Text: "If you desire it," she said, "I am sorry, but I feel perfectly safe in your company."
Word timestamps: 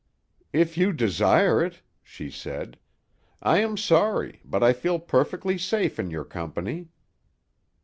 "If 0.51 0.79
you 0.79 0.93
desire 0.93 1.63
it," 1.63 1.83
she 2.01 2.31
said, 2.31 2.79
"I 3.39 3.59
am 3.59 3.77
sorry, 3.77 4.41
but 4.43 4.63
I 4.63 4.73
feel 4.73 4.97
perfectly 4.97 5.59
safe 5.59 5.99
in 5.99 6.09
your 6.09 6.25
company." 6.25 6.89